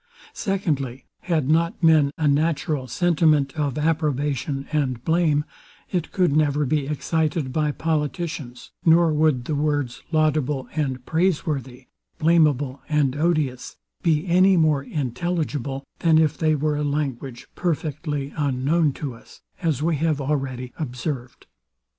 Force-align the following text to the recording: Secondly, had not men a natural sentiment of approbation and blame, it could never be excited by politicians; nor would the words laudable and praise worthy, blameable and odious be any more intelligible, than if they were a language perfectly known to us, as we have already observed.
Secondly, 0.33 1.05
had 1.19 1.47
not 1.47 1.83
men 1.83 2.09
a 2.17 2.27
natural 2.27 2.87
sentiment 2.87 3.53
of 3.55 3.77
approbation 3.77 4.65
and 4.71 5.05
blame, 5.05 5.45
it 5.91 6.11
could 6.11 6.35
never 6.35 6.65
be 6.65 6.87
excited 6.87 7.53
by 7.53 7.71
politicians; 7.71 8.71
nor 8.83 9.13
would 9.13 9.45
the 9.45 9.53
words 9.53 10.01
laudable 10.11 10.67
and 10.75 11.05
praise 11.05 11.45
worthy, 11.45 11.85
blameable 12.17 12.81
and 12.89 13.15
odious 13.15 13.75
be 14.01 14.25
any 14.25 14.57
more 14.57 14.81
intelligible, 14.81 15.85
than 15.99 16.17
if 16.17 16.35
they 16.35 16.55
were 16.55 16.75
a 16.77 16.83
language 16.83 17.45
perfectly 17.53 18.33
known 18.39 18.91
to 18.93 19.13
us, 19.13 19.41
as 19.61 19.83
we 19.83 19.97
have 19.97 20.19
already 20.19 20.73
observed. 20.79 21.45